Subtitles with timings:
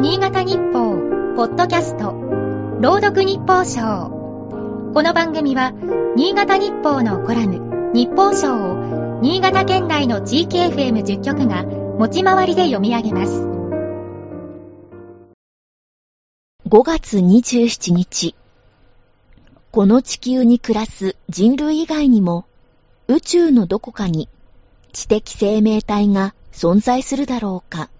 [0.00, 0.96] 新潟日報、
[1.36, 2.12] ポッドキャスト、
[2.80, 4.08] 朗読日報賞。
[4.94, 5.74] この番組は、
[6.16, 13.42] 新潟日報のコラム、日報賞を、新潟県内の地域 FM10 局が、持ち回りで読み上げます。
[16.66, 18.34] 5月27日。
[19.70, 22.46] この地球に暮らす人類以外にも、
[23.06, 24.30] 宇宙のどこかに
[24.94, 27.90] 知的生命体が存在するだろうか。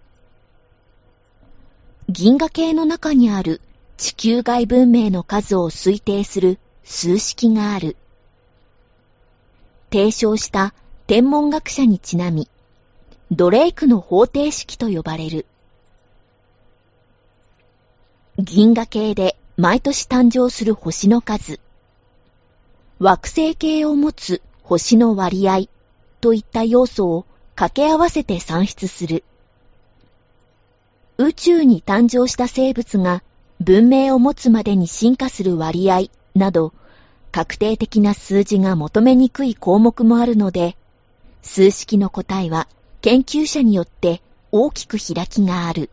[2.12, 3.60] 銀河系の中にある
[3.96, 7.96] 地球外文明の数を推定する数式がある。
[9.92, 10.74] 提唱した
[11.06, 12.48] 天文学者にちなみ、
[13.30, 15.46] ドレイクの方程式と呼ばれる。
[18.38, 21.60] 銀河系で毎年誕生する星の数、
[22.98, 25.68] 惑星系を持つ星の割合
[26.20, 29.22] といった要素を掛け合わせて算出する。
[31.20, 33.22] 宇宙に誕生した生物が
[33.60, 36.04] 文明を持つまでに進化する割合
[36.34, 36.72] など、
[37.30, 40.78] 確定的な数字が求めにくい項目もあるので、
[41.42, 42.68] 数式の答えは
[43.02, 45.90] 研究者によって大きく開きがある。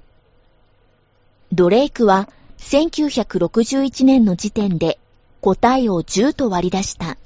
[1.52, 4.97] ドレイクは1961年の時点で
[5.41, 7.17] 答えを10と割り出した。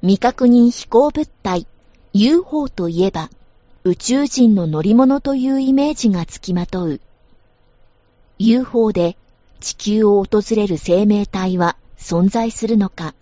[0.00, 1.68] 未確認飛行物体
[2.12, 3.30] UFO といえば
[3.84, 7.00] 宇宙人の乗り物というイメージがつきまとう。
[8.38, 9.16] UFO で
[9.58, 13.12] 地球を訪れる生命体は存在するのか。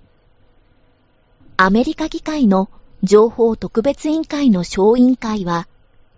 [1.57, 2.69] アメリカ議会の
[3.03, 5.67] 情報特別委員会の小委員会は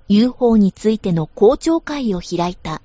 [0.08, 2.82] UFO についての公聴会を開いた。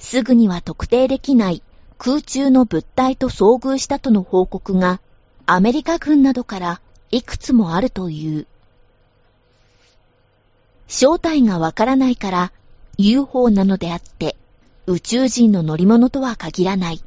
[0.00, 1.62] すぐには特定できない
[1.98, 5.00] 空中の物体と遭遇したとの報告が
[5.46, 6.80] アメリカ軍などから
[7.12, 8.48] いくつもあるという。
[10.96, 12.52] 正体がわからないから
[12.98, 14.36] UFO なのであって
[14.86, 17.02] 宇宙人の乗り物とは限らない。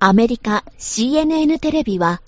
[0.00, 2.20] アメリカ CNN テレビは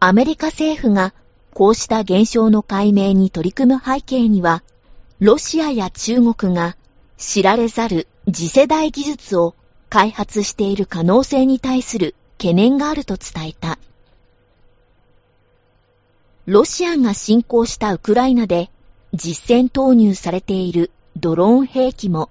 [0.00, 1.14] アメリカ政府が
[1.54, 4.64] こうした現象の解明に取り組む背景には
[5.20, 6.76] ロシアや中国が
[7.16, 9.54] 知られざる次世代技術を
[9.88, 13.78] 開発している可能性に対する懸念があると伝えた。
[16.46, 18.71] ロシアが侵攻したウクライナで
[19.14, 22.30] 実戦投入されているドローン兵器も、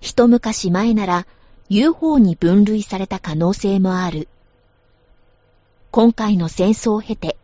[0.00, 1.26] 一昔前なら
[1.68, 4.28] UFO に分類された可能性もある。
[5.92, 7.36] 今回の戦争を経て、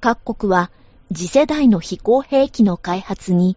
[0.00, 0.72] 各国は
[1.14, 3.56] 次世代の飛行兵器の開発に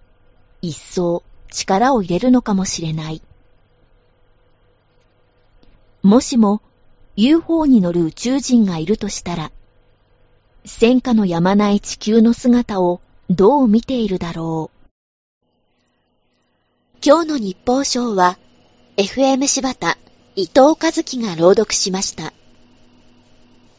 [0.62, 3.24] 一層力を入れるのかもしれない。
[6.04, 6.62] もしも
[7.16, 9.52] UFO に乗る宇宙人がいるとしたら、
[10.66, 14.88] 戦火のやまない地球の姿をどう見ているだろう。
[17.04, 18.38] 今日の日報賞は、
[18.98, 19.98] FM 柴田
[20.36, 22.34] 伊藤和樹が朗読しました。